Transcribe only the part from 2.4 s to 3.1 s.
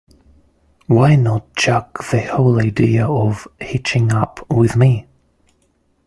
idea